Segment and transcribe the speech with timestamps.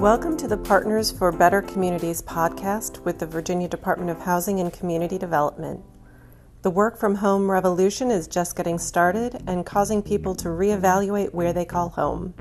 [0.00, 4.72] Welcome to the Partners for Better Communities podcast with the Virginia Department of Housing and
[4.72, 5.84] Community Development.
[6.62, 11.52] The work from home revolution is just getting started and causing people to reevaluate where
[11.52, 12.32] they call home.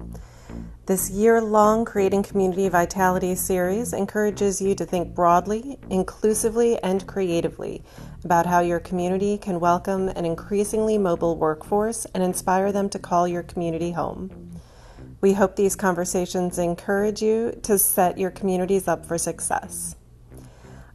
[0.86, 7.84] This year long Creating Community Vitality series encourages you to think broadly, inclusively, and creatively
[8.24, 13.28] about how your community can welcome an increasingly mobile workforce and inspire them to call
[13.28, 14.49] your community home.
[15.22, 19.98] We hope these conversations encourage you to set your communities up for success.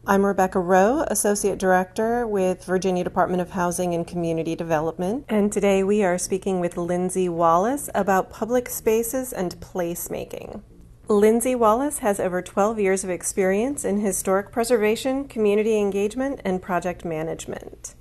[0.07, 5.83] I'm Rebecca Rowe, Associate Director with Virginia Department of Housing and Community Development, and today
[5.83, 10.61] we are speaking with Lindsay Wallace about public spaces and placemaking.
[11.07, 17.05] Lindsay Wallace has over 12 years of experience in historic preservation, community engagement, and project
[17.05, 17.94] management.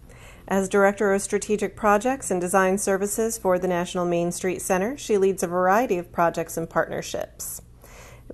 [0.47, 5.17] As Director of Strategic Projects and Design Services for the National Main Street Center, she
[5.17, 7.63] leads a variety of projects and partnerships.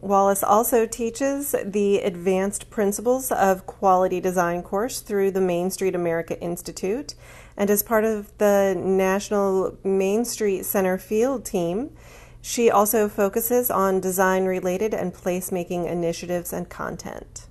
[0.00, 6.41] Wallace also teaches the Advanced Principles of Quality Design course through the Main Street America
[6.41, 7.14] Institute
[7.56, 11.94] and as part of the National Main Street Center field team.
[12.41, 17.48] She also focuses on design related and placemaking initiatives and content.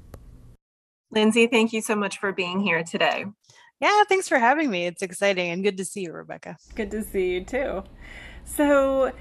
[1.12, 3.26] Lindsay, thank you so much for being here today.
[3.80, 4.86] Yeah, thanks for having me.
[4.86, 6.58] It's exciting and good to see you, Rebecca.
[6.76, 7.84] Good to see you too.
[8.44, 9.14] So,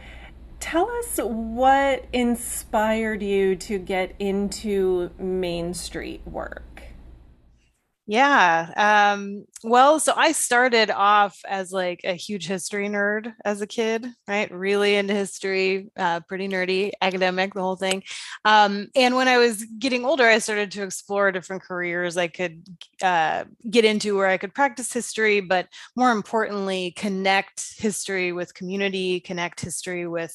[0.59, 6.65] tell us what inspired you to get into Main Street work.
[8.11, 8.73] Yeah.
[9.15, 14.07] Um, well, so I started off as like a huge history nerd as a kid,
[14.27, 14.51] right?
[14.51, 18.03] Really into history, uh, pretty nerdy, academic, the whole thing.
[18.47, 22.63] Um, and when I was getting older, I started to explore different careers I could
[23.03, 29.21] uh, get into where I could practice history, but more importantly, connect history with community,
[29.21, 30.35] connect history with,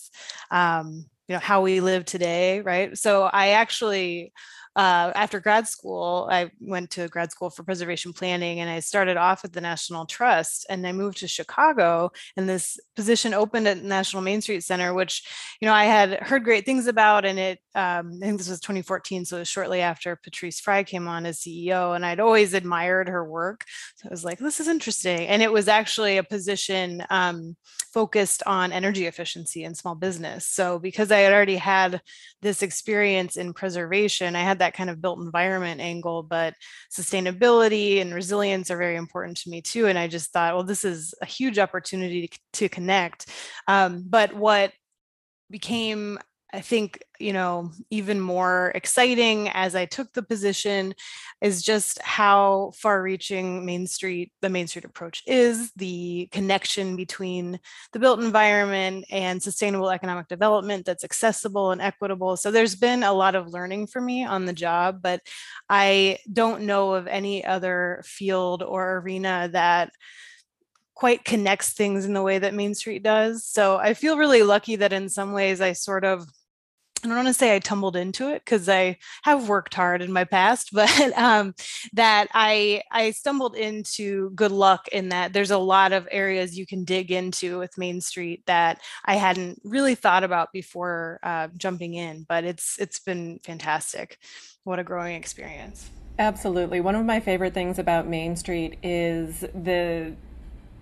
[0.52, 2.96] um, you know, how we live today, right?
[2.96, 4.32] So I actually
[4.76, 9.18] uh, after grad school, I went to grad school for preservation planning and I started
[9.18, 13.84] off at the National Trust and I moved to Chicago and this position opened at
[13.84, 15.28] National Main Street Center, which,
[15.62, 18.60] you know, I had heard great things about and it, um, I think this was
[18.62, 19.26] 2014.
[19.26, 23.10] So it was shortly after Patrice Frey came on as CEO and I'd always admired
[23.10, 23.66] her work.
[23.98, 25.28] So I was like, this is interesting.
[25.28, 27.56] And it was actually a position um,
[27.94, 30.48] focused on energy efficiency and small business.
[30.48, 32.02] So because I had already had
[32.42, 36.54] this experience in preservation, I had that kind of built environment angle, but
[36.92, 39.88] sustainability and resilience are very important to me too.
[39.88, 43.28] And I just thought, well, this is a huge opportunity to, to connect.
[43.68, 44.72] Um, but what
[45.50, 46.18] became
[46.56, 50.94] I think, you know, even more exciting as I took the position
[51.42, 57.60] is just how far reaching Main Street, the Main Street approach is, the connection between
[57.92, 62.38] the built environment and sustainable economic development that's accessible and equitable.
[62.38, 65.22] So there's been a lot of learning for me on the job, but
[65.70, 69.92] I don't know of any other field or arena that
[70.94, 73.44] quite connects things in the way that Main Street does.
[73.44, 76.28] So I feel really lucky that in some ways I sort of
[77.04, 80.14] I don't want to say I tumbled into it because I have worked hard in
[80.14, 81.54] my past, but um,
[81.94, 86.66] that I I stumbled into good luck in that there's a lot of areas you
[86.66, 91.96] can dig into with Main Street that I hadn't really thought about before uh, jumping
[91.96, 92.26] in.
[92.28, 94.18] But it's it's been fantastic.
[94.64, 95.90] What a growing experience.
[96.20, 96.80] Absolutely.
[96.80, 100.16] One of my favorite things about Main Street is the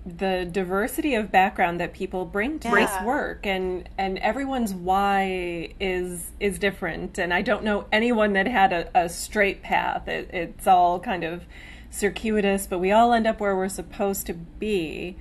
[0.05, 2.75] the diversity of background that people bring to yeah.
[2.85, 7.17] this work and and everyone's why is is different.
[7.17, 10.07] And i don't know anyone that had a, a straight path.
[10.07, 11.43] It, it's all kind of
[11.89, 15.17] circuitous but we all end up where we're supposed to be.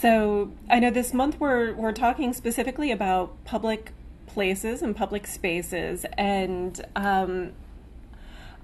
[0.00, 3.92] So i know this month we're we're talking specifically about public
[4.32, 6.04] places and public spaces.
[6.16, 7.52] And um,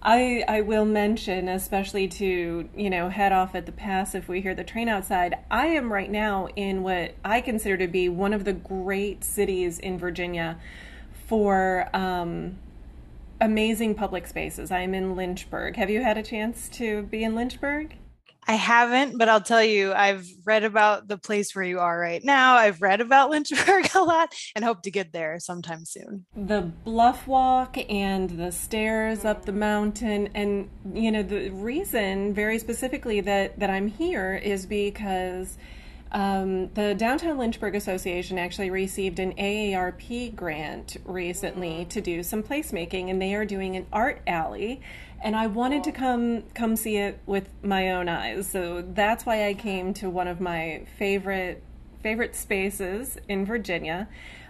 [0.03, 4.41] I I will mention, especially to you know head off at the pass if we
[4.41, 5.37] hear the train outside.
[5.51, 9.79] I am right now in what I consider to be one of the great cities
[9.79, 10.59] in Virginia
[11.27, 12.59] for um,
[13.41, 14.71] amazing public spaces.
[14.71, 15.77] I am in Lynchburg.
[15.77, 17.97] Have you had a chance to be in Lynchburg?
[18.49, 22.25] I haven't, but I'll tell you, I've read about the place where you are right
[22.25, 22.55] now.
[22.55, 26.25] I've read about Lynchburg a lot and hope to get there sometime soon.
[26.35, 30.31] The bluff walk and the stairs up the mountain.
[30.35, 35.59] And, you know, the reason very specifically that, that I'm here is because
[36.13, 43.11] um, the Downtown Lynchburg Association actually received an AARP grant recently to do some placemaking,
[43.11, 44.81] and they are doing an art alley
[45.21, 48.49] and I wanted to come come see it with my own eyes.
[48.49, 51.63] So that's why I came to one of my favorite
[52.03, 54.09] favorite spaces in Virginia.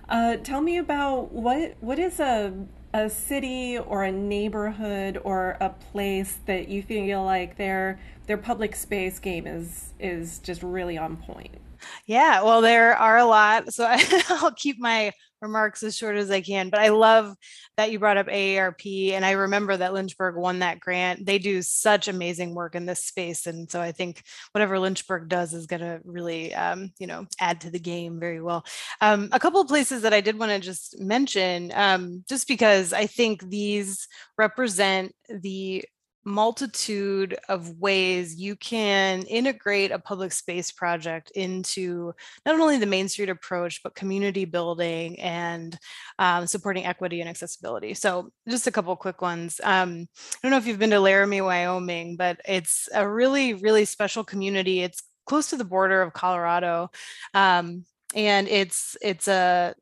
[0.09, 2.53] Uh, tell me about what what is a
[2.95, 8.75] a city or a neighborhood or a place that you feel like their their public
[8.77, 11.59] space game is is just really on point?
[12.07, 13.73] Yeah, well, there are a lot.
[13.73, 14.03] So I,
[14.43, 16.71] will keep my remarks as short as I can.
[16.71, 17.35] But I love
[17.77, 19.13] that you brought up AARP.
[19.13, 21.25] And I remember that Lynchburg won that grant.
[21.25, 23.47] They do such amazing work in this space.
[23.47, 27.63] And so I think whatever Lynchburg does is going to really, um, you know, add
[27.63, 28.65] to the game very well.
[29.01, 32.93] Um, a couple of places that I did want to just mention, um, just because
[32.93, 35.85] I think these represent the
[36.29, 42.13] multitude of ways you can integrate a public space project into
[42.45, 45.79] not only the Main Street approach, but community building and
[46.19, 47.95] um, supporting equity and accessibility.
[47.95, 49.61] So just a couple quick ones.
[49.65, 53.85] Um, I don't know if you've been to Laramie, Wyoming, but it's a really, really
[53.85, 54.81] special community.
[54.81, 56.91] It's close to the border of Colorado.
[57.35, 57.85] Um,
[58.15, 59.75] and it's it's a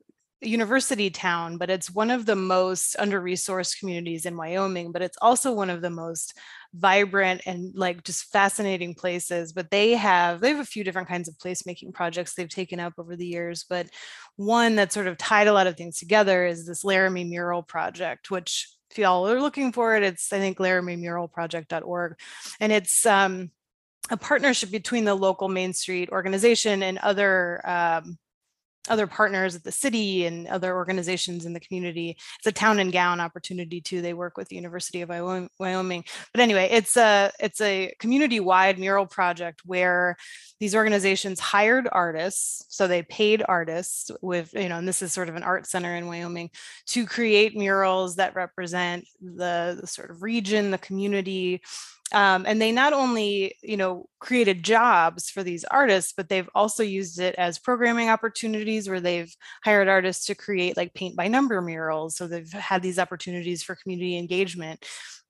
[0.47, 5.19] university town, but it's one of the most under resourced communities in Wyoming, but it's
[5.21, 6.35] also one of the most
[6.75, 9.53] vibrant and like just fascinating places.
[9.53, 12.95] But they have they have a few different kinds of placemaking projects they've taken up
[12.99, 13.65] over the years.
[13.69, 13.89] But
[14.37, 18.31] one that sort of tied a lot of things together is this Laramie mural project,
[18.31, 22.19] which if y'all are looking for it, it's I think laramie.muralproject.org.
[22.61, 23.51] And it's um
[24.11, 28.19] a partnership between the local Main Street organization and other um,
[28.89, 32.17] other partners at the city and other organizations in the community.
[32.39, 34.03] It's a town and gown opportunity too.
[34.03, 36.05] They work with the University of Wyoming.
[36.33, 40.17] But anyway, it's a it's a community-wide mural project where
[40.61, 45.29] these organizations hired artists, so they paid artists with you know, and this is sort
[45.29, 46.51] of an art center in Wyoming
[46.87, 51.63] to create murals that represent the, the sort of region, the community,
[52.13, 56.83] um, and they not only you know created jobs for these artists but they've also
[56.83, 61.61] used it as programming opportunities where they've hired artists to create like paint by number
[61.61, 64.85] murals so they've had these opportunities for community engagement.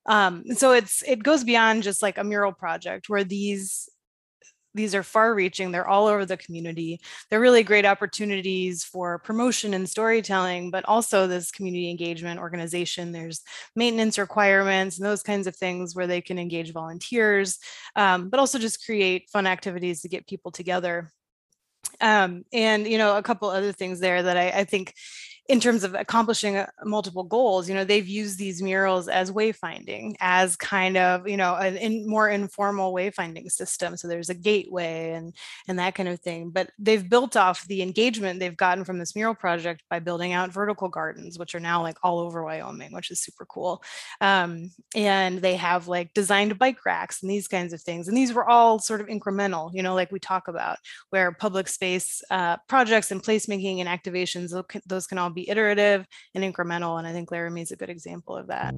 [0.06, 3.88] Um, so it's it goes beyond just like a mural project where these
[4.76, 7.00] these are far reaching they're all over the community.
[7.28, 13.12] They're really great opportunities for promotion and storytelling but also this community engagement organization.
[13.12, 13.43] There's
[13.75, 17.58] maintenance requirements and those kinds of things where they can engage volunteers
[17.96, 21.11] um, but also just create fun activities to get people together.
[22.00, 24.93] Um, and you know a couple other things there that I, I think
[25.48, 30.14] in terms of accomplishing uh, multiple goals you know they've used these murals as wayfinding
[30.20, 33.96] as kind of you know an in more informal wayfinding system.
[33.96, 35.34] So there's a gateway and
[35.69, 36.50] and that kind of thing.
[36.50, 40.52] But they've built off the engagement they've gotten from this mural project by building out
[40.52, 43.82] vertical gardens which are now like all over wyoming which is super cool.
[44.20, 48.08] Um, and they have like designed bike racks and these kinds of things.
[48.08, 50.78] And these were all sort of incremental you know like we talk about
[51.10, 54.50] where public space uh, projects and placemaking and activations
[54.87, 56.05] those can all be iterative
[56.35, 56.99] and incremental.
[56.99, 58.75] And I think Laramie is a good example of that.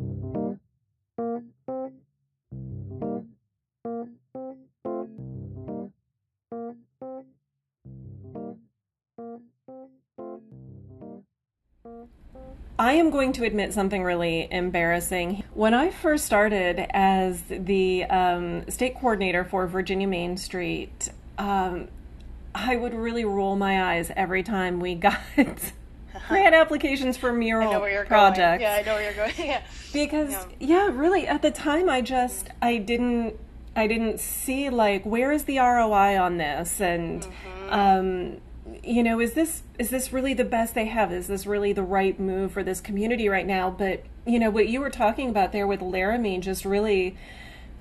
[12.80, 15.42] I am going to admit something really embarrassing.
[15.52, 21.88] When I first started as the um, state coordinator for Virginia Main Street, um,
[22.54, 25.18] I would really roll my eyes every time we got
[26.28, 28.38] grant applications for mural projects.
[28.38, 28.60] Going.
[28.60, 29.34] Yeah, I know where you're going.
[29.38, 29.62] yeah.
[29.92, 30.30] Because
[30.60, 30.86] yeah.
[30.86, 33.38] yeah, really at the time I just I didn't
[33.76, 37.72] I didn't see like where is the ROI on this and mm-hmm.
[37.72, 38.40] um
[38.82, 41.82] you know is this is this really the best they have is this really the
[41.82, 45.52] right move for this community right now but you know what you were talking about
[45.52, 47.16] there with Laramie just really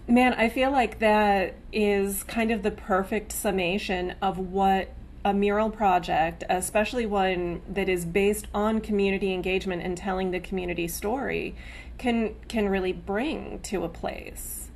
[0.07, 4.89] man I feel like that is kind of the perfect summation of what
[5.27, 10.87] a mural project, especially one that is based on community engagement and telling the community
[10.87, 11.53] story,
[11.97, 14.69] can can really bring to a place.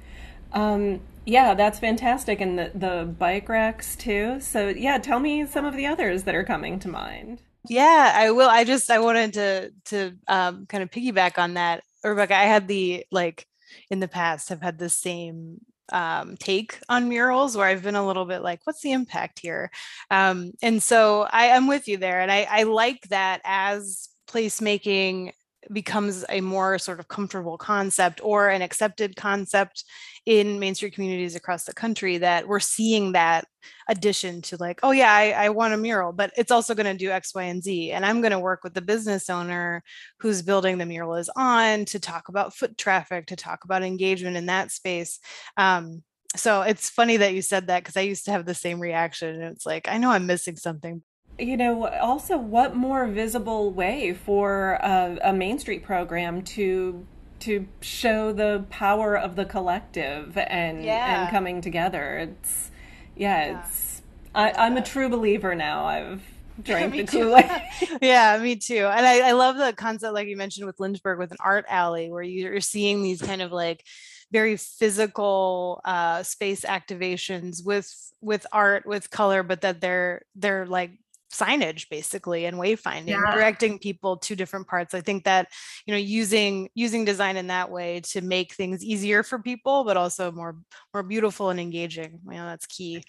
[0.51, 4.41] Um, yeah, that's fantastic, and the the bike racks too.
[4.41, 7.41] So yeah, tell me some of the others that are coming to mind.
[7.69, 8.49] Yeah, I will.
[8.49, 12.35] I just I wanted to to um, kind of piggyback on that, Rebecca.
[12.35, 13.47] I had the like
[13.89, 15.61] in the past have had the same
[15.91, 19.71] um, take on murals where I've been a little bit like, what's the impact here?
[20.09, 22.21] Um, and so I am with you there.
[22.21, 25.33] And I, I like that as placemaking
[25.71, 29.83] becomes a more sort of comfortable concept or an accepted concept
[30.25, 33.45] in Main Street communities across the country that we're seeing that
[33.87, 37.05] addition to like, oh yeah, I, I want a mural, but it's also going to
[37.05, 37.91] do X, Y, and Z.
[37.91, 39.83] And I'm going to work with the business owner
[40.19, 44.37] who's building the mural is on to talk about foot traffic, to talk about engagement
[44.37, 45.19] in that space.
[45.57, 46.03] Um,
[46.35, 49.41] so it's funny that you said that because I used to have the same reaction.
[49.41, 51.03] And it's like, I know I'm missing something,
[51.41, 57.05] you know, also what more visible way for a, a Main Street program to
[57.41, 61.23] to show the power of the collective and yeah.
[61.23, 62.17] and coming together.
[62.17, 62.71] It's
[63.15, 63.65] yeah, yeah.
[63.65, 64.01] it's
[64.33, 65.85] I, I'm a true believer now.
[65.85, 66.21] I've
[66.63, 67.97] drank the Kool-Aid.
[68.01, 68.85] yeah, me too.
[68.85, 72.11] And I, I love the concept, like you mentioned with Lynchburg, with an art alley,
[72.11, 73.83] where you're seeing these kind of like
[74.31, 80.91] very physical uh, space activations with with art, with color, but that they're they're like
[81.31, 83.31] signage basically and wayfinding yeah.
[83.33, 85.47] directing people to different parts i think that
[85.85, 89.97] you know using using design in that way to make things easier for people but
[89.97, 90.57] also more
[90.93, 93.03] more beautiful and engaging you know that's key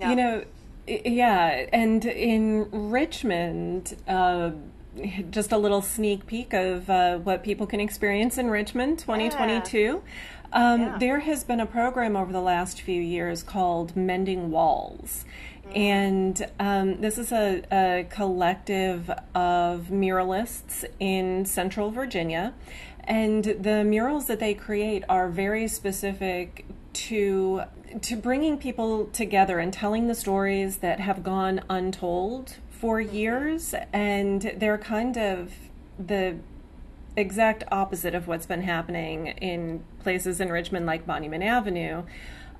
[0.00, 0.10] yeah.
[0.10, 0.44] you know
[0.86, 4.50] yeah and in richmond uh,
[5.30, 10.00] just a little sneak peek of uh, what people can experience in richmond 2022 yeah.
[10.52, 10.96] Um, yeah.
[10.98, 15.24] There has been a program over the last few years called Mending Walls.
[15.74, 22.54] And um, this is a, a, collective of muralists in central Virginia.
[23.04, 27.62] And the murals that they create are very specific to
[28.02, 34.52] to bringing people together and telling the stories that have gone untold for years and
[34.56, 35.54] they're kind of
[35.98, 36.36] the
[37.16, 42.04] exact opposite of what's been happening in places in Richmond like Monument Avenue.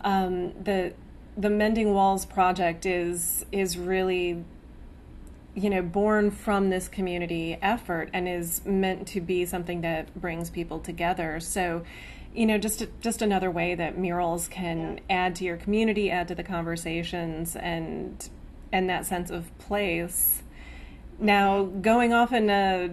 [0.01, 0.95] Um, the
[1.39, 4.45] the Mending Walls project is is really
[5.55, 10.51] you know born from this community effort and is meant to be something that brings
[10.51, 11.39] people together.
[11.39, 11.85] So
[12.35, 16.35] you know just just another way that murals can add to your community add to
[16.35, 18.29] the conversations and
[18.73, 20.43] and that sense of place.
[21.21, 22.91] Now going off in a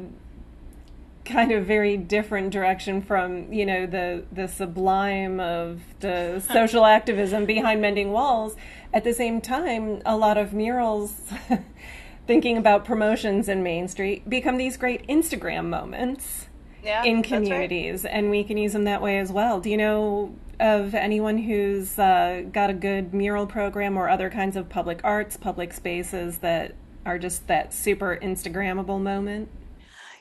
[1.25, 7.45] kind of very different direction from you know the the sublime of the social activism
[7.45, 8.55] behind mending walls.
[8.93, 11.33] At the same time a lot of murals
[12.27, 16.47] thinking about promotions in main street become these great instagram moments
[16.83, 18.13] yeah, in communities right.
[18.13, 19.59] and we can use them that way as well.
[19.59, 24.55] Do you know of anyone who's uh, got a good mural program or other kinds
[24.55, 29.49] of public arts public spaces that are just that super instagrammable moment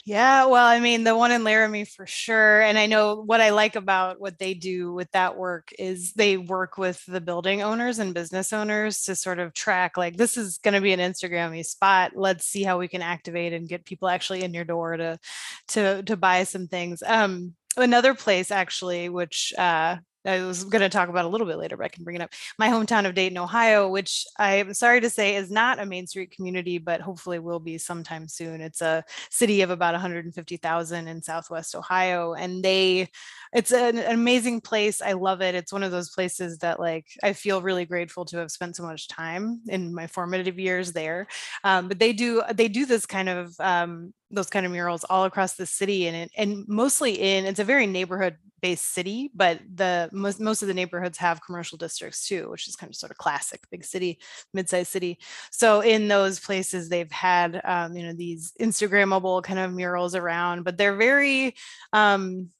[0.07, 2.61] yeah, well, I mean, the one in Laramie for sure.
[2.61, 6.37] And I know what I like about what they do with that work is they
[6.37, 10.59] work with the building owners and business owners to sort of track like this is
[10.59, 12.13] going to be an Instagrammy spot.
[12.15, 15.19] Let's see how we can activate and get people actually in your door to
[15.69, 17.03] to to buy some things.
[17.07, 21.59] Um another place actually which uh I was going to talk about a little bit
[21.59, 22.33] later, but I can bring it up.
[22.59, 26.31] My hometown of Dayton, Ohio, which I'm sorry to say is not a Main Street
[26.31, 28.61] community, but hopefully will be sometime soon.
[28.61, 33.09] It's a city of about 150,000 in Southwest Ohio, and they,
[33.53, 35.03] it's an, an amazing place.
[35.03, 35.55] I love it.
[35.55, 38.83] It's one of those places that like I feel really grateful to have spent so
[38.83, 41.27] much time in my formative years there.
[41.63, 45.25] Um, but they do they do this kind of um, those kind of murals all
[45.25, 50.09] across the city and and mostly in it's a very neighborhood based city but the
[50.13, 53.19] most, most of the neighborhoods have commercial districts too which is kind of sort of
[53.19, 54.19] classic big city
[54.53, 55.19] mid-sized city.
[55.51, 60.65] So in those places they've had um, you know these instagrammable kind of murals around
[60.65, 61.55] but they're very
[61.93, 62.51] um,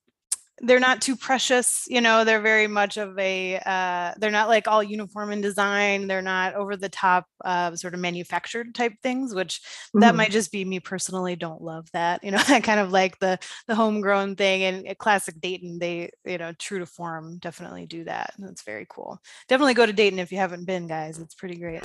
[0.61, 4.69] they're not too precious you know they're very much of a uh, they're not like
[4.69, 9.35] all uniform in design they're not over the top uh, sort of manufactured type things
[9.35, 10.01] which mm-hmm.
[10.01, 13.19] that might just be me personally don't love that you know that kind of like
[13.19, 18.05] the the homegrown thing and classic dayton they you know true to form definitely do
[18.05, 19.19] that that's very cool
[19.49, 21.83] definitely go to dayton if you haven't been guys it's pretty great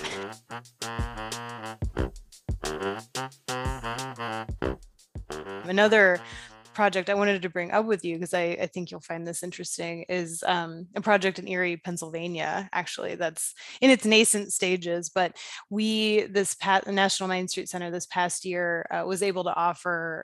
[5.65, 6.19] another
[6.79, 9.43] project I wanted to bring up with you because I, I, think you'll find this
[9.43, 15.09] interesting is um, a project in Erie, Pennsylvania, actually, that's in its nascent stages.
[15.09, 15.35] But
[15.69, 20.23] we, this past, National Main Street Center this past year uh, was able to offer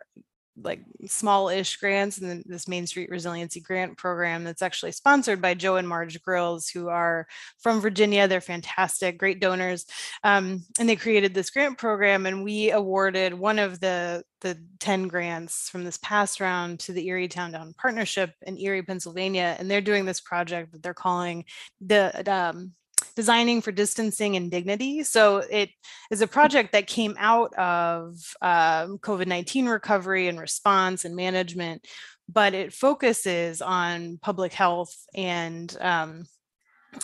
[0.62, 5.75] like small-ish grants and this Main Street Resiliency Grant Program that's actually sponsored by Joe
[5.75, 7.27] and Marge Grills, who are
[7.59, 8.27] from Virginia.
[8.27, 9.85] They're fantastic, great donors,
[10.24, 12.25] um, and they created this grant program.
[12.25, 17.07] And we awarded one of the the 10 grants from this past round to the
[17.07, 21.45] Erie Town Down Partnership in Erie, Pennsylvania, and they're doing this project that they're calling
[21.81, 22.74] the um,
[23.15, 25.03] designing for distancing and dignity.
[25.03, 25.69] So it
[26.12, 31.86] is a project that came out of uh, COVID 19 recovery and response and management,
[32.27, 36.25] but it focuses on public health and um,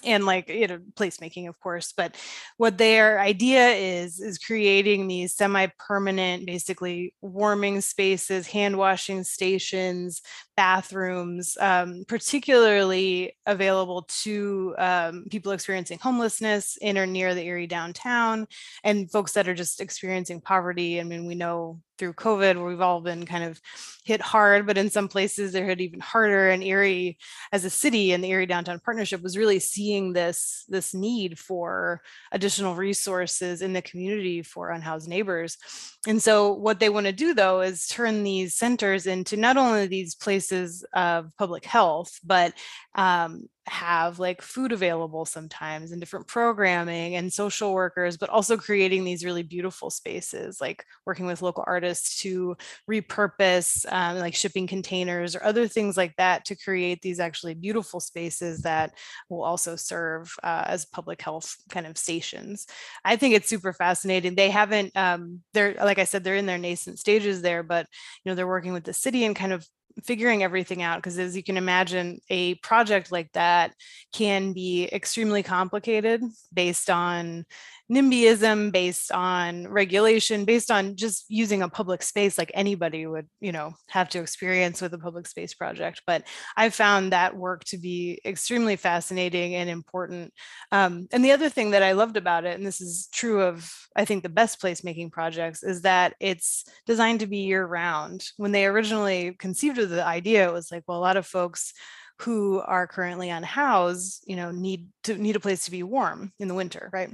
[0.04, 2.16] and like you know placemaking of course but
[2.58, 10.22] what their idea is is creating these semi-permanent basically warming spaces hand washing stations
[10.56, 18.48] bathrooms um, particularly available to um, people experiencing homelessness in or near the erie downtown
[18.84, 21.00] and folks that are just experiencing poverty.
[21.00, 23.62] I mean we know through COVID, where we've all been kind of
[24.04, 26.50] hit hard, but in some places they're hit even harder.
[26.50, 27.20] And Erie,
[27.52, 32.02] as a city, and the Erie Downtown Partnership was really seeing this this need for
[32.32, 35.60] additional resources in the community for unhoused neighbors.
[36.08, 39.86] And so, what they want to do though is turn these centers into not only
[39.86, 42.54] these places of public health, but
[42.96, 49.04] um, have like food available sometimes and different programming and social workers, but also creating
[49.04, 52.58] these really beautiful spaces, like working with local artists to
[52.90, 58.00] repurpose um, like shipping containers or other things like that to create these actually beautiful
[58.00, 58.92] spaces that
[59.30, 62.66] will also serve uh, as public health kind of stations.
[63.06, 64.36] I think it's super fascinating.
[64.36, 67.88] They haven't, um, they're, like I said, they're in their nascent stages there, but,
[68.24, 69.68] you know, they're working with the city and kind of
[70.04, 73.74] figuring everything out because as you can imagine a project like that
[74.14, 77.46] can be extremely complicated based on
[77.92, 83.52] NIMBYism based on regulation, based on just using a public space like anybody would, you
[83.52, 86.02] know, have to experience with a public space project.
[86.08, 86.24] But
[86.56, 90.34] I found that work to be extremely fascinating and important.
[90.72, 93.70] Um, and the other thing that I loved about it, and this is true of,
[93.94, 98.24] I think, the best placemaking projects, is that it's designed to be year round.
[98.38, 101.74] When they originally conceived of the idea, it was like, well, a lot of folks
[102.20, 106.48] who are currently unhoused, you know, need to need a place to be warm in
[106.48, 107.10] the winter, right?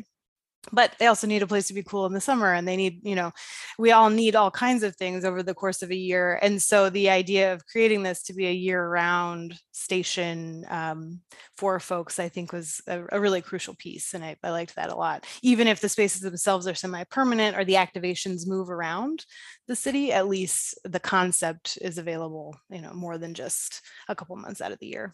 [0.71, 2.99] But they also need a place to be cool in the summer and they need
[3.03, 3.31] you know
[3.77, 6.89] we all need all kinds of things over the course of a year and so
[6.89, 11.19] the idea of creating this to be a year round station um,
[11.55, 14.89] for folks i think was a, a really crucial piece and I, I, liked that
[14.89, 15.25] a lot.
[15.41, 19.25] Even if the spaces themselves are semi-permanent or the activations move around
[19.67, 24.35] the city at least the concept is available you know more than just a couple
[24.35, 25.13] months out of the year.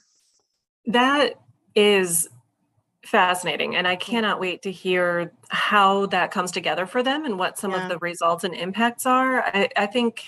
[0.87, 1.35] That
[1.75, 2.27] is
[3.03, 7.59] fascinating and i cannot wait to hear how that comes together for them and what
[7.59, 7.83] some yeah.
[7.83, 10.23] of the results and impacts are I, I, think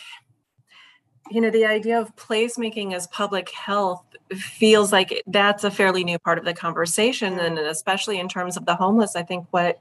[1.32, 4.04] you know the idea of placemaking as public health
[4.34, 8.66] feels like that's a fairly new part of the conversation and especially in terms of
[8.66, 9.80] the homeless i think what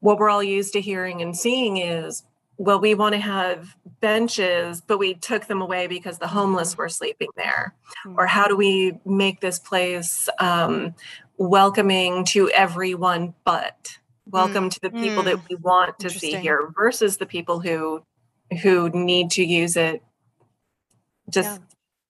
[0.00, 2.22] what we're all used to hearing and seeing is
[2.58, 6.82] well we want to have benches but we took them away because the homeless mm-hmm.
[6.82, 7.74] were sleeping there
[8.06, 8.18] mm-hmm.
[8.18, 10.94] or how do we make this place um,
[11.38, 14.70] welcoming to everyone but welcome mm.
[14.70, 15.26] to the people mm.
[15.26, 18.02] that we want to see here versus the people who
[18.62, 20.02] who need to use it
[21.30, 21.60] just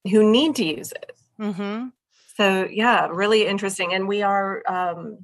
[0.04, 0.12] yeah.
[0.12, 1.88] who need to use it mm-hmm.
[2.36, 5.18] so yeah really interesting and we are um,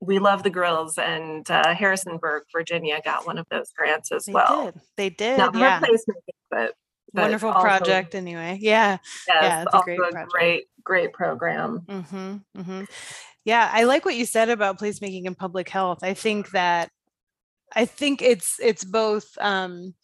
[0.00, 4.32] we love the grills and uh, harrisonburg virginia got one of those grants as they
[4.32, 4.80] well did.
[4.96, 5.78] they did not yeah.
[5.80, 6.18] replacement
[6.50, 6.74] but,
[7.12, 11.80] but wonderful also, project anyway yeah yes, yeah it's a great a great great program
[11.88, 12.84] mm-hmm, mm-hmm.
[13.46, 16.00] Yeah, I like what you said about placemaking in public health.
[16.02, 16.90] I think that
[17.74, 19.94] I think it's it's both um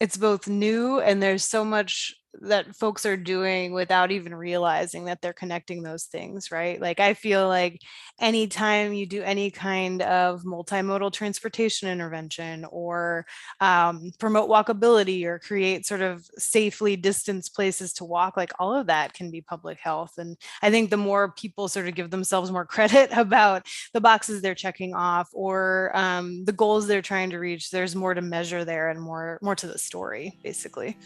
[0.00, 5.20] it's both new and there's so much that folks are doing without even realizing that
[5.20, 6.80] they're connecting those things, right?
[6.80, 7.80] Like I feel like
[8.20, 13.26] anytime you do any kind of multimodal transportation intervention or
[13.60, 18.86] um, promote walkability or create sort of safely distanced places to walk, like all of
[18.86, 20.12] that can be public health.
[20.18, 24.42] And I think the more people sort of give themselves more credit about the boxes
[24.42, 28.64] they're checking off or um, the goals they're trying to reach, there's more to measure
[28.64, 30.96] there and more more to the story, basically.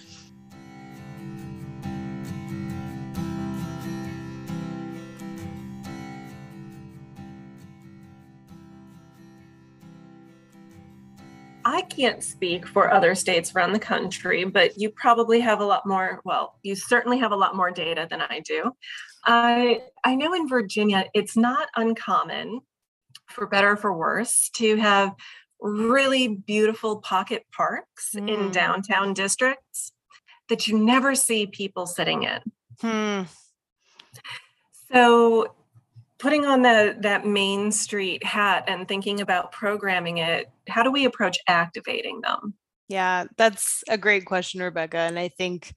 [11.69, 15.85] I can't speak for other states around the country, but you probably have a lot
[15.85, 16.23] more.
[16.25, 18.73] Well, you certainly have a lot more data than I do.
[19.27, 22.61] I I know in Virginia, it's not uncommon,
[23.27, 25.15] for better or for worse, to have
[25.61, 28.27] really beautiful pocket parks mm.
[28.27, 29.93] in downtown districts
[30.49, 32.41] that you never see people sitting in.
[32.81, 33.23] Hmm.
[34.91, 35.55] So
[36.19, 41.05] putting on the that main street hat and thinking about programming it how do we
[41.05, 42.55] approach activating them?
[42.89, 45.75] Yeah that's a great question rebecca and i think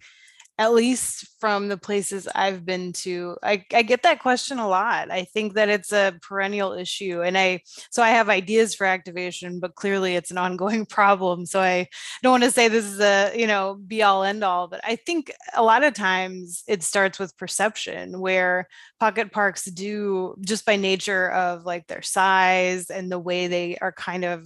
[0.61, 5.09] at least from the places I've been to, I, I get that question a lot.
[5.09, 7.23] I think that it's a perennial issue.
[7.23, 11.47] And I, so I have ideas for activation, but clearly it's an ongoing problem.
[11.47, 11.87] So I
[12.21, 14.97] don't want to say this is a, you know, be all end all, but I
[14.97, 18.67] think a lot of times it starts with perception where
[18.99, 23.91] pocket parks do just by nature of like their size and the way they are
[23.91, 24.45] kind of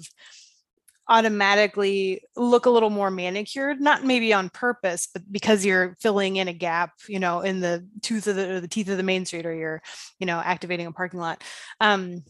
[1.08, 6.48] automatically look a little more manicured not maybe on purpose but because you're filling in
[6.48, 9.46] a gap you know in the tooth of the, the teeth of the main street
[9.46, 9.82] or you're
[10.20, 11.44] you know activating a parking lot.
[11.80, 12.24] Um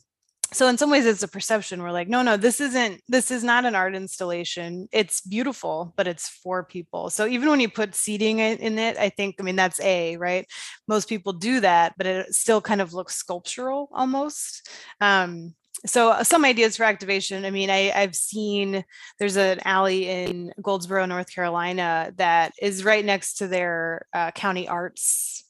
[0.53, 3.43] so in some ways it's a perception we're like no no this isn't this is
[3.43, 4.89] not an art installation.
[4.91, 7.09] It's beautiful but it's for people.
[7.09, 10.45] So even when you put seating in it i think i mean that's a right?
[10.87, 14.69] Most people do that but it still kind of looks sculptural almost.
[14.99, 18.83] Um so uh, some ideas for activation i mean I, i've seen
[19.19, 24.67] there's an alley in goldsboro north carolina that is right next to their uh, county
[24.67, 25.44] arts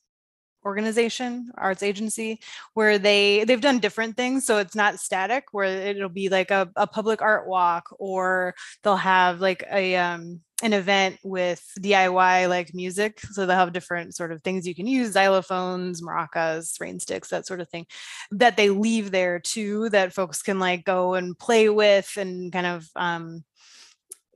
[0.65, 2.39] organization arts agency
[2.73, 6.69] where they they've done different things so it's not static where it'll be like a,
[6.75, 12.73] a public art walk or they'll have like a um an event with DIY like
[12.73, 13.19] music.
[13.19, 17.45] So they'll have different sort of things you can use, xylophones, maracas, rain sticks, that
[17.45, 17.85] sort of thing,
[18.31, 22.67] that they leave there too, that folks can like go and play with and kind
[22.67, 23.43] of um,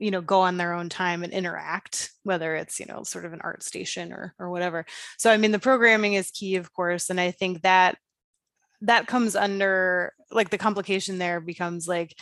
[0.00, 3.32] you know go on their own time and interact whether it's you know sort of
[3.32, 4.84] an art station or or whatever.
[5.18, 7.98] So i mean the programming is key of course and i think that
[8.82, 12.16] that comes under like the complication there becomes like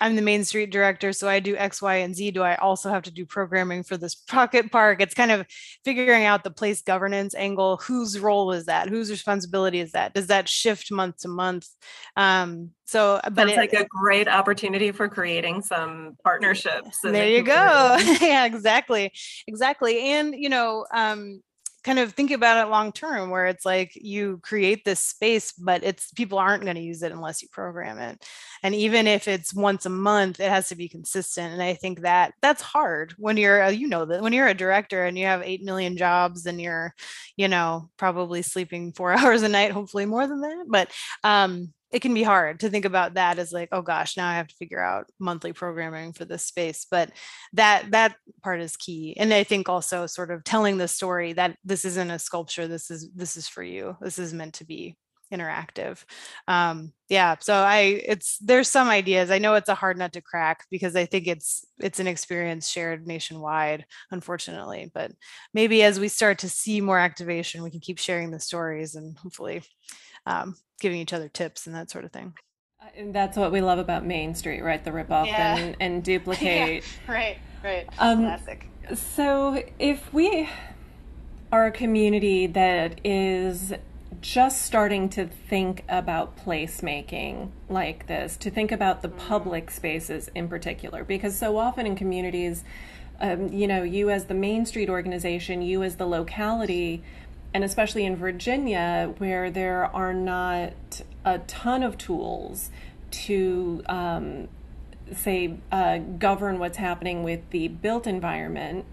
[0.00, 2.32] I'm the main street director, so I do X, Y, and Z.
[2.32, 5.00] Do I also have to do programming for this pocket park?
[5.00, 5.46] It's kind of
[5.84, 7.76] figuring out the place governance angle.
[7.78, 8.88] Whose role is that?
[8.88, 10.12] Whose responsibility is that?
[10.12, 11.68] Does that shift month to month?
[12.16, 16.98] Um, so, but it's like a great opportunity for creating some partnerships.
[17.02, 17.96] There you go.
[18.20, 19.12] yeah, exactly,
[19.46, 20.12] exactly.
[20.12, 21.40] And you know, um,
[21.84, 25.84] kind of think about it long term where it's like you create this space but
[25.84, 28.24] it's people aren't going to use it unless you program it.
[28.62, 32.00] And even if it's once a month it has to be consistent and i think
[32.00, 35.42] that that's hard when you're you know that when you're a director and you have
[35.42, 36.94] 8 million jobs and you're
[37.36, 40.90] you know probably sleeping 4 hours a night hopefully more than that but
[41.22, 44.34] um it can be hard to think about that as like oh gosh now i
[44.34, 47.10] have to figure out monthly programming for this space but
[47.52, 51.56] that that part is key and i think also sort of telling the story that
[51.64, 54.96] this isn't a sculpture this is this is for you this is meant to be
[55.32, 56.04] interactive
[56.48, 60.20] um yeah so i it's there's some ideas i know it's a hard nut to
[60.20, 65.10] crack because i think it's it's an experience shared nationwide unfortunately but
[65.52, 69.16] maybe as we start to see more activation we can keep sharing the stories and
[69.18, 69.62] hopefully
[70.26, 72.34] um, giving each other tips and that sort of thing.
[72.80, 74.82] Uh, and that's what we love about Main Street, right?
[74.82, 75.56] The rip off yeah.
[75.56, 76.84] and, and duplicate.
[76.84, 77.88] yeah, right, right.
[77.98, 78.68] Um, Classic.
[78.94, 80.48] So if we
[81.50, 83.72] are a community that is
[84.20, 89.28] just starting to think about placemaking like this, to think about the mm-hmm.
[89.28, 92.64] public spaces in particular, because so often in communities,
[93.20, 97.02] um, you know, you as the Main Street organization, you as the locality,
[97.54, 102.70] and especially in Virginia, where there are not a ton of tools
[103.12, 104.48] to, um,
[105.14, 108.84] say, uh, govern what's happening with the built environment,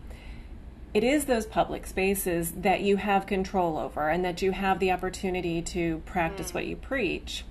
[0.94, 4.92] it is those public spaces that you have control over and that you have the
[4.92, 6.56] opportunity to practice mm.
[6.56, 7.44] what you preach.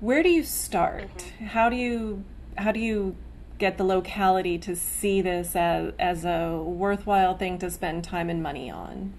[0.00, 1.16] Where do you start?
[1.16, 1.46] Mm-hmm.
[1.46, 2.24] How do you
[2.58, 3.16] how do you
[3.58, 8.42] get the locality to see this as as a worthwhile thing to spend time and
[8.42, 9.14] money on?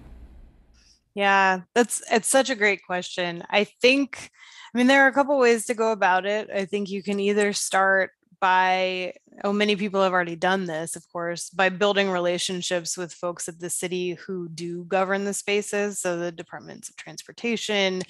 [1.14, 3.44] Yeah, that's it's such a great question.
[3.50, 4.30] I think
[4.74, 6.48] I mean there are a couple ways to go about it.
[6.54, 9.12] I think you can either start by
[9.44, 13.60] oh many people have already done this of course by building relationships with folks at
[13.60, 18.02] the city who do govern the spaces so the departments of transportation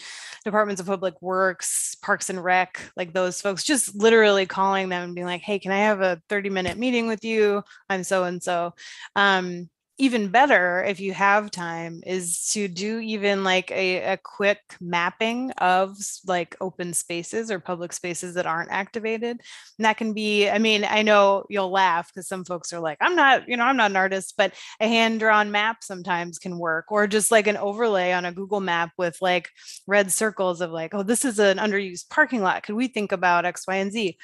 [0.43, 5.15] departments of public works parks and rec like those folks just literally calling them and
[5.15, 8.43] being like hey can i have a 30 minute meeting with you i'm so and
[8.43, 8.73] so
[9.17, 9.69] um,
[10.03, 15.53] even better if you have time is to do even like a, a quick mapping
[15.59, 19.41] of like open spaces or public spaces that aren't activated.
[19.79, 22.99] And that can be i mean i know you'll laugh because some folks are like
[23.01, 26.59] i'm not you know i'm not an artist but a hand drawn map sometimes can
[26.59, 29.51] work or just like an overlay on a google map with like
[29.87, 32.62] red circles of like oh this is an underused parking lot.
[32.62, 34.19] Could we think about x y and z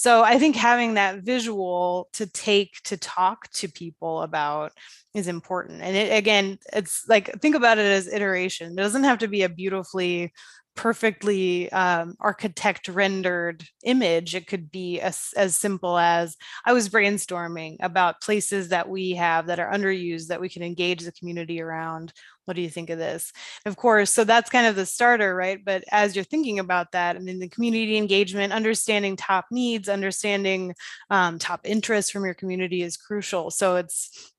[0.00, 4.72] so i think having that visual to take to talk to people about
[5.12, 9.18] is important and it again it's like think about it as iteration it doesn't have
[9.18, 10.32] to be a beautifully
[10.80, 14.34] perfectly um, architect rendered image.
[14.34, 19.48] It could be as, as simple as I was brainstorming about places that we have
[19.48, 22.14] that are underused that we can engage the community around.
[22.50, 23.32] What do you think of this?
[23.64, 25.64] of course, so that's kind of the starter, right?
[25.64, 30.74] But as you're thinking about that, I mean, the community engagement, understanding top needs, understanding
[31.10, 33.52] um, top interests from your community is crucial.
[33.52, 34.32] So it's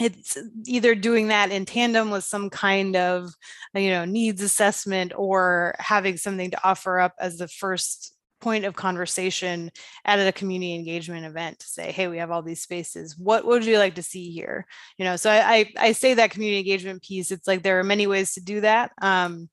[0.00, 3.34] it's either doing that in tandem with some kind of
[3.74, 8.74] you know needs assessment or having something to offer up as the first point of
[8.74, 9.70] conversation
[10.04, 13.16] at a community engagement event to say hey we have all these spaces.
[13.18, 14.66] What would you like to see here?
[14.96, 17.84] You know so i i, I say that community engagement piece it's like there are
[17.84, 19.48] many ways to do that um,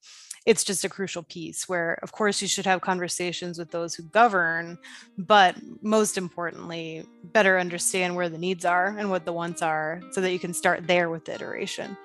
[0.46, 4.04] it's just a crucial piece where of course you should have conversations with those who
[4.04, 4.78] govern
[5.18, 10.22] but most importantly better understand where the needs are and what the wants are so
[10.22, 11.98] that you can start there with the iteration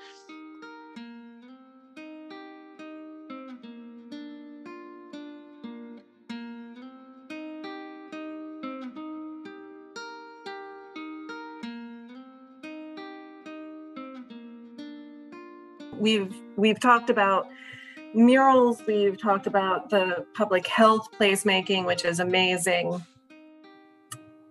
[16.02, 17.48] we've we've talked about
[18.12, 23.02] murals, we've talked about the public health placemaking, which is amazing.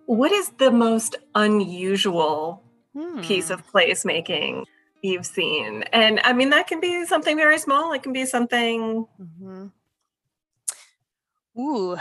[0.06, 2.62] What is the most unusual
[2.92, 3.20] hmm.
[3.20, 4.64] piece of placemaking
[5.02, 5.84] you've seen?
[5.92, 9.06] And I mean, that can be something very small, it can be something.
[9.20, 9.66] Mm-hmm.
[11.60, 11.98] Ooh,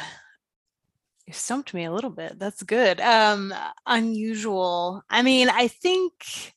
[1.28, 2.40] you stumped me a little bit.
[2.40, 3.02] That's good.
[3.02, 3.54] Um,
[3.86, 5.04] unusual.
[5.10, 6.54] I mean, I think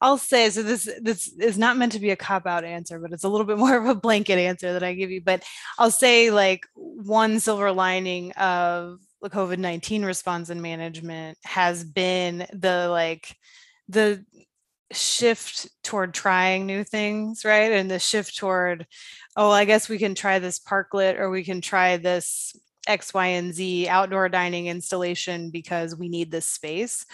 [0.00, 0.62] I'll say so.
[0.62, 3.46] This this is not meant to be a cop out answer, but it's a little
[3.46, 5.22] bit more of a blanket answer that I give you.
[5.22, 5.44] But
[5.78, 12.46] I'll say like one silver lining of the COVID nineteen response and management has been
[12.52, 13.34] the like
[13.88, 14.24] the
[14.92, 17.72] shift toward trying new things, right?
[17.72, 18.86] And the shift toward,
[19.36, 22.54] oh, I guess we can try this parklet or we can try this
[22.86, 27.04] X, Y, and Z outdoor dining installation because we need this space.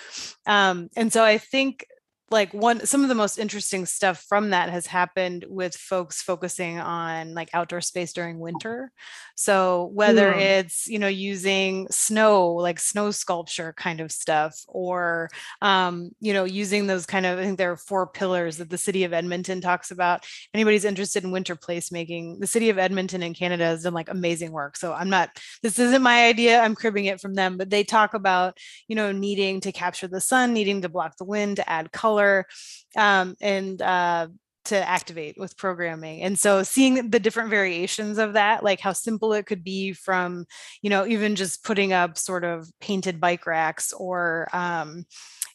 [0.46, 1.86] Um, and so I think
[2.32, 6.80] like one some of the most interesting stuff from that has happened with folks focusing
[6.80, 8.90] on like outdoor space during winter.
[9.34, 10.58] So whether yeah.
[10.58, 15.28] it's you know using snow like snow sculpture kind of stuff or
[15.60, 18.78] um, you know using those kind of i think there are four pillars that the
[18.78, 20.24] city of edmonton talks about.
[20.54, 24.52] Anybody's interested in winter placemaking the city of edmonton in canada has done like amazing
[24.52, 24.76] work.
[24.76, 25.30] So i'm not
[25.62, 28.56] this isn't my idea i'm cribbing it from them but they talk about
[28.88, 32.21] you know needing to capture the sun needing to block the wind to add color
[32.22, 32.46] color
[32.96, 34.28] um, and uh,
[34.64, 36.22] to activate with programming.
[36.22, 40.46] And so seeing the different variations of that like how simple it could be from
[40.82, 45.04] you know even just putting up sort of painted bike racks or um,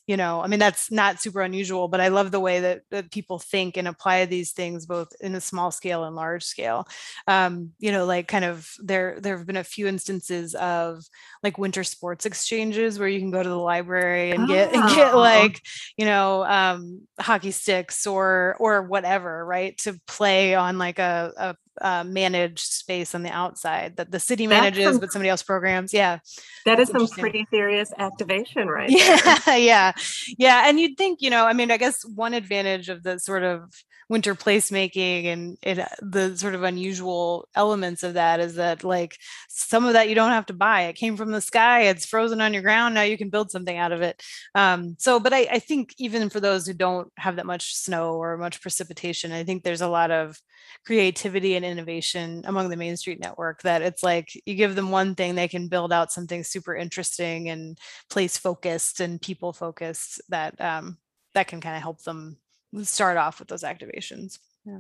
[0.07, 3.11] you know i mean that's not super unusual but i love the way that, that
[3.11, 6.87] people think and apply these things both in a small scale and large scale
[7.27, 11.03] um, you know like kind of there there have been a few instances of
[11.43, 14.79] like winter sports exchanges where you can go to the library and get oh.
[14.79, 15.61] and get like
[15.97, 21.55] you know um, hockey sticks or or whatever right to play on like a, a
[21.81, 25.93] uh, managed space on the outside that the city manages, some, but somebody else programs.
[25.93, 26.19] Yeah.
[26.65, 28.89] That is some pretty serious activation, right?
[28.89, 29.55] Yeah.
[29.55, 29.91] yeah.
[30.37, 30.67] Yeah.
[30.67, 33.69] And you'd think, you know, I mean, I guess one advantage of the sort of
[34.09, 39.17] winter placemaking and it, uh, the sort of unusual elements of that is that like
[39.49, 40.83] some of that you don't have to buy.
[40.83, 42.95] It came from the sky, it's frozen on your ground.
[42.95, 44.21] Now you can build something out of it.
[44.55, 48.13] Um, so, but I, I think even for those who don't have that much snow
[48.13, 50.39] or much precipitation, I think there's a lot of
[50.85, 55.15] creativity and innovation among the Main Street Network that it's like you give them one
[55.15, 57.77] thing, they can build out something super interesting and
[58.09, 60.97] place focused and people focused that um,
[61.33, 62.37] that can kind of help them
[62.83, 64.39] start off with those activations.
[64.65, 64.79] Yeah.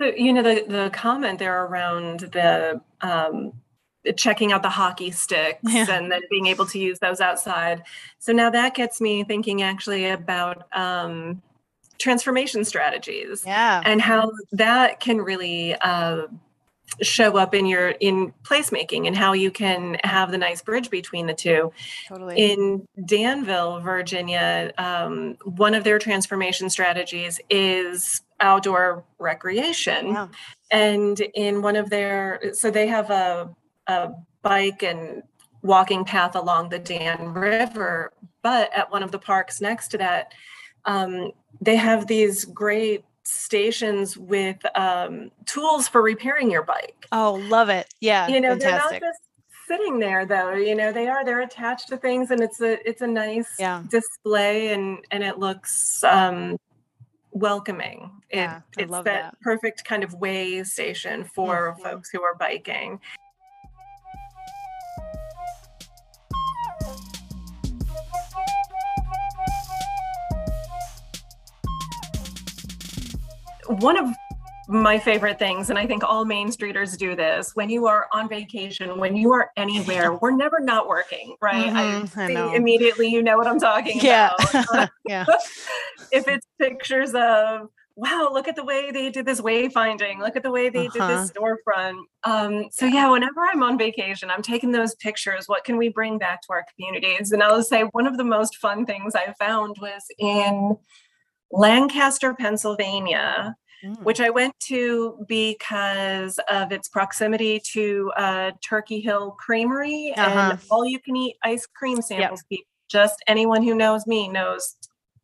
[0.00, 3.52] So, you know, the, the comment there around the um,
[4.16, 5.86] checking out the hockey sticks yeah.
[5.90, 7.82] and then being able to use those outside.
[8.18, 11.42] So now that gets me thinking actually about um,
[11.98, 13.82] transformation strategies yeah.
[13.84, 16.26] and how that can really uh,
[17.02, 21.26] show up in your in placemaking and how you can have the nice bridge between
[21.26, 21.72] the two.
[22.08, 22.52] Totally.
[22.52, 30.12] In danville virginia um, one of their transformation strategies is outdoor recreation.
[30.70, 33.54] And in one of their so they have a,
[33.86, 34.10] a
[34.42, 35.22] bike and
[35.62, 40.34] walking path along the dan river but at one of the parks next to that
[40.86, 47.06] um, they have these great stations with um, tools for repairing your bike.
[47.12, 47.92] Oh, love it.
[48.00, 48.28] Yeah.
[48.28, 49.00] You know, fantastic.
[49.00, 49.20] they're not just
[49.66, 50.52] sitting there though.
[50.52, 53.82] You know, they are they're attached to things and it's a it's a nice yeah.
[53.88, 56.58] display and and it looks um
[57.30, 58.10] welcoming.
[58.30, 59.40] It, Yeah, it's that, that.
[59.40, 61.82] perfect kind of way station for Mhm.
[61.82, 63.00] folks who are biking.
[73.68, 74.14] One of
[74.68, 78.28] my favorite things, and I think all Main Streeters do this, when you are on
[78.28, 81.70] vacation, when you are anywhere, we're never not working, right?
[81.70, 82.52] Mhm, I know.
[82.54, 84.30] immediately you know what I'm talking Yeah.
[84.70, 84.90] about.
[85.04, 85.26] yeah.
[86.10, 90.42] if it's pictures of wow look at the way they did this wayfinding look at
[90.42, 91.06] the way they Uh-huh.
[91.06, 95.62] did this storefront um, so yeah whenever i'm on vacation i'm taking those pictures what
[95.62, 98.84] can we bring back to our communities and i'll say one of the most fun
[98.84, 100.76] things i found was in
[101.58, 104.02] lancaster pennsylvania Mm.
[104.02, 110.50] which i went to because of its proximity to uh, turkey hill creamery Uh-huh.
[110.52, 114.76] and all you can eat ice cream samples people just anyone who knows me knows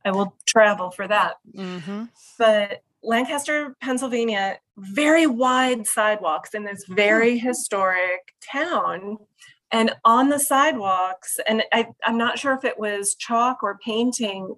[0.05, 1.37] I will travel for that.
[1.55, 2.09] Mhm.
[2.39, 9.19] But Lancaster, Pennsylvania, very wide sidewalks in this very historic town.
[9.71, 14.57] And on the sidewalks, and I, I'm not sure if it was chalk or painting,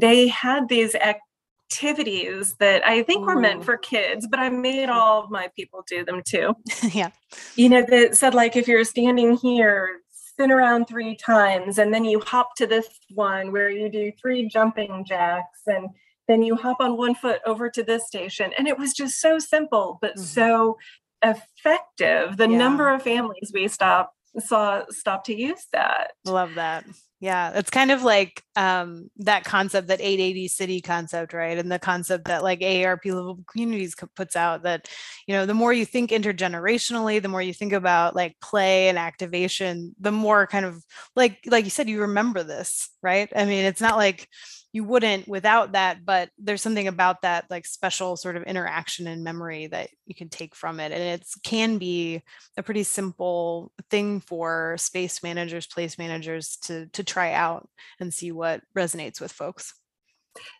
[0.00, 5.24] they had these activities that I think were meant for kids, but I made all
[5.24, 6.54] of my people do them too
[6.92, 7.10] yeah.
[7.56, 12.04] you know, that said like if you're standing here, spin around three times, and then
[12.04, 15.88] you hop to this one where you do three jumping jacks, and
[16.28, 18.50] then you hop on one foot over to this station.
[18.56, 20.20] And it was just so simple, but Mhm.
[20.20, 20.78] so
[21.22, 22.36] effective.
[22.36, 22.56] The Yeah.
[22.58, 26.12] number of families we stop saw stop to use that.
[26.24, 26.84] Love that.
[27.22, 31.56] Yeah, it's kind of like um, that concept, that 880 city concept, right?
[31.56, 34.88] And the concept that like AARP Livable Communities puts out that,
[35.28, 38.98] you know, the more you think intergenerationally, the more you think about like play and
[38.98, 43.28] activation, the more kind of like, like you said, you remember this, right?
[43.36, 44.28] I mean, it's not like
[44.72, 49.22] you wouldn't without that, but there's something about that like special sort of interaction and
[49.22, 50.92] memory that you can take from it.
[50.92, 52.22] And it can be
[52.56, 57.68] a pretty simple thing for space managers, place managers to to try out
[58.00, 59.74] and see what resonates with folks.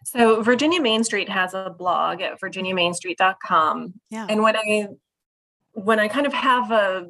[0.05, 3.95] So Virginia Main Street has a blog at virginiamainstreet.com.
[4.11, 4.27] Yeah.
[4.29, 4.89] And when I
[5.73, 7.07] when I kind of have a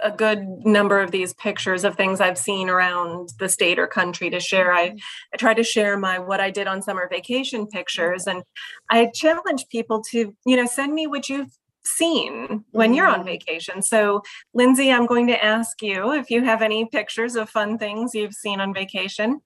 [0.00, 4.30] a good number of these pictures of things I've seen around the state or country
[4.30, 4.96] to share, I,
[5.32, 8.26] I try to share my what I did on summer vacation pictures.
[8.26, 8.42] And
[8.90, 11.50] I challenge people to, you know, send me what you've
[11.84, 13.24] seen when you're on Mhm.
[13.24, 13.82] vacation.
[13.82, 14.22] So
[14.54, 18.34] Lindsay, I'm going to ask you if you have any pictures of fun things you've
[18.34, 19.40] seen on vacation.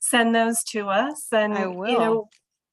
[0.00, 1.26] Send those to us.
[1.32, 2.28] And I you know,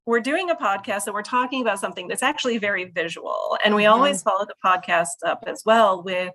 [0.05, 3.83] we're doing a podcast so we're talking about something that's actually very visual and we
[3.83, 3.91] Mhm.
[3.91, 6.33] always follow the podcast up as well with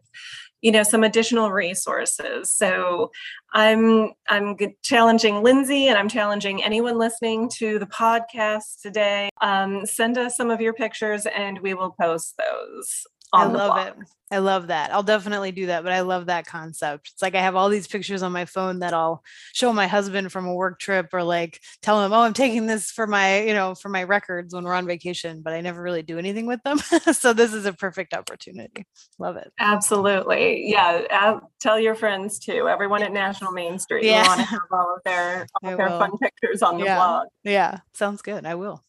[0.64, 2.50] you know some additional resources.
[2.50, 3.12] So
[3.52, 9.28] i'm i'm challenging lindsay and i'm challenging anyone listening to the podcast today.
[9.40, 13.06] Um, send us some of your pictures and we will post those
[13.40, 13.86] I the love blog.
[13.88, 13.94] it.
[14.30, 14.90] I love that.
[14.92, 17.10] I'll definitely do that, but I love that concept.
[17.12, 20.32] It's like I have all these pictures on my phone that I'll show my husband
[20.32, 23.54] from a work trip or like tell him, "Oh, I'm taking this for my, you
[23.54, 26.60] know, for my records when we're on vacation," but I never really do anything with
[26.64, 26.78] them.
[27.12, 28.86] so this is a perfect opportunity.
[29.18, 29.52] Love it.
[29.60, 34.22] absolutely yeah uh, tell your friends too everyone at national main street Yeah.
[34.22, 35.98] we want to have all of their all I their will.
[35.98, 36.96] fun pictures on the Yeah.
[36.96, 38.44] blog Yeah, sounds good.
[38.46, 38.82] I will.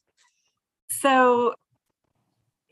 [0.89, 1.53] So,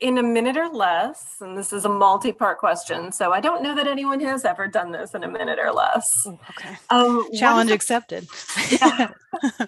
[0.04, 3.62] in a minute or less, and this is a multi part question, so I don't
[3.62, 6.26] know that anyone has ever done this in a minute or less.
[6.26, 6.76] Ooh, okay.
[6.90, 8.28] Um, Challenge a- accepted.
[8.70, 9.12] Yeah.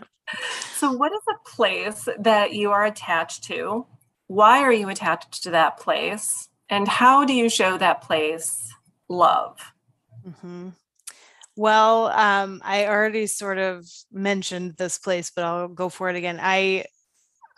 [0.75, 3.87] so, what is a place that you are attached to?
[4.27, 6.51] Why are you attached to that place?
[6.69, 8.71] And how do you show that place
[9.09, 9.59] love?
[10.43, 10.69] hmm
[11.57, 16.39] Well, um, I already sort of mentioned this place, but I'll go for it again.
[16.43, 16.85] I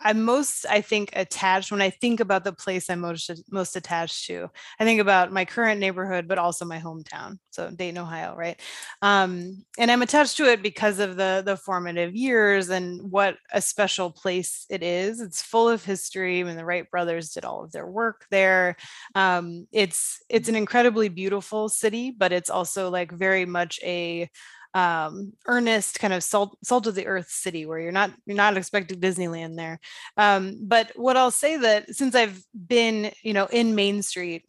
[0.01, 4.25] I'm most, I think, attached when I think about the place I'm most most attached
[4.27, 4.49] to.
[4.79, 8.59] I think about my current neighborhood, but also my hometown, so Dayton, Ohio, right?
[9.01, 13.61] Um, and I'm attached to it because of the the formative years and what a
[13.61, 15.19] special place it is.
[15.21, 16.39] It's full of history.
[16.39, 18.77] I mean, the Wright brothers did all of their work there.
[19.15, 24.29] Um, it's it's an incredibly beautiful city, but it's also like very much a
[24.75, 28.55] um earnest kind of salt salt of the earth city where you're not you're not
[28.57, 29.79] expecting disneyland there.
[30.17, 34.45] Um but what i'll say that since i've been you know in main street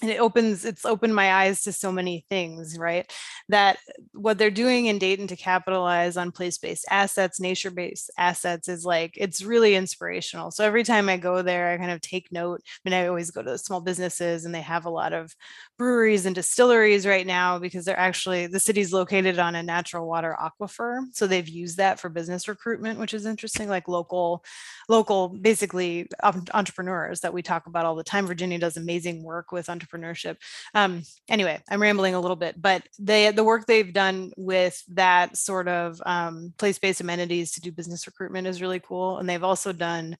[0.00, 3.12] and it opens it's opened my eyes to so many things right?
[3.48, 3.78] That
[4.12, 9.42] what they're doing in dayton to capitalize on place-based assets nature-based assets is like it's
[9.42, 10.50] really inspirational.
[10.50, 12.60] So every time i go there i kind of take note.
[12.64, 15.34] I mean i always go to small businesses and they have a lot of
[15.78, 20.36] breweries and distilleries right now because they're actually the city's located on a natural water
[20.40, 24.42] aquifer so they've used that for business recruitment which is interesting like local
[24.88, 28.26] local, basically um, entrepreneurs that we talk about all the time.
[28.26, 30.36] Virginia does amazing work with entrepreneurship.
[30.74, 35.36] Um, anyway, I'm rambling a little bit, but they the work they've done with that
[35.36, 39.72] sort of um, place-based amenities to do business recruitment is really cool, and they've also
[39.72, 40.16] done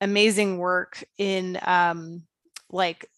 [0.00, 2.22] amazing work in um,
[2.70, 3.08] like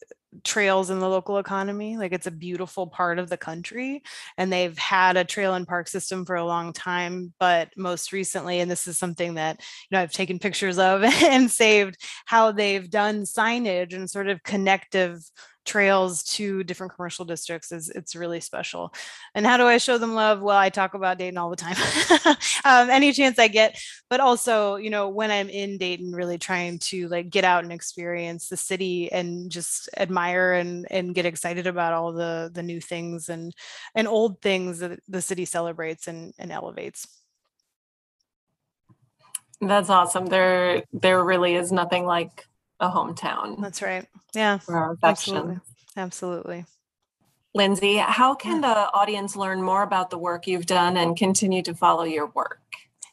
[0.45, 1.97] trails in the local economy.
[1.97, 4.03] Like it's a beautiful part of the country.
[4.37, 7.33] And they've had a trail and park system for a long time.
[7.39, 11.51] But most recently, and this is something that, you know, I've taken pictures of and
[11.51, 11.97] saved,
[12.27, 15.19] how they've done signage and sort of connective
[15.69, 18.93] trails to different commercial districts is it's really special.
[19.35, 20.41] And how do I show them love?
[20.41, 21.77] Well, I talk about Dayton all the time,
[22.65, 23.81] um, any chance I get.
[24.09, 27.73] But also, you know, when I'm in Dayton, really trying to like get out and
[27.73, 32.81] experience the city and just admire and and get excited about all the the new
[32.81, 33.55] things and
[33.95, 37.07] and old things that the city celebrates and, and elevates.
[39.61, 40.27] That's awesome.
[40.27, 42.47] There there really is nothing like
[42.81, 43.61] a hometown.
[43.61, 44.07] That's right.
[44.35, 44.59] Yeah.
[44.59, 45.59] For our Absolutely.
[45.97, 46.65] Absolutely.
[47.55, 51.75] Lindsay, how can the audience learn more about the work you've done and continue to
[51.75, 52.61] follow your work?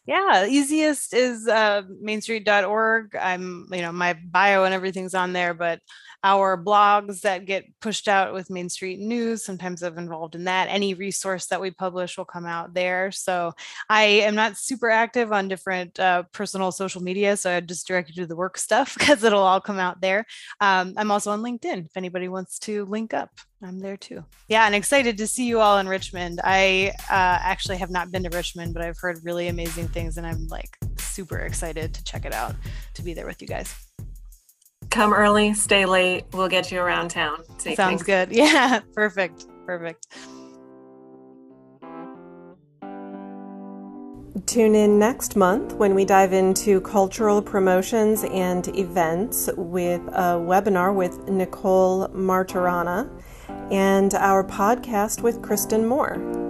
[0.05, 3.16] Yeah, easiest is uh, mainstreet.org.
[3.16, 5.80] I'm, you know, my bio and everything's on there, but
[6.26, 9.45] our blogs that get pushed out with Main Street News.
[9.45, 10.69] Sometimes I'm involved in that.
[10.69, 13.11] Any resource that we publish will come out there.
[13.11, 13.53] So
[13.91, 17.38] I am not super active on different uh, personal social media.
[17.38, 20.26] So I just direct you to the work stuff because it'll all come out there.
[20.59, 23.30] Um, I'm also on LinkedIn if anybody wants to link up.
[23.61, 24.26] I'm there too.
[24.47, 26.41] Yeah, and excited to see you all in Richmond.
[26.43, 30.26] I uh, actually have not been to Richmond, but I've heard really amazing things, and
[30.26, 32.55] I'm like super excited to check it out
[32.95, 33.85] to be there with you guys.
[34.96, 36.24] Come early, stay late.
[36.32, 37.43] We'll get you around town.
[37.58, 38.04] Sounds things.
[38.04, 38.32] good.
[38.32, 39.46] Yeah, perfect.
[39.66, 40.08] Perfect.
[44.46, 50.96] Tune in next month when we dive into cultural promotions and events with a webinar
[50.96, 53.10] with Nicole Martirana
[53.74, 56.45] and our podcast with Kristen Moore.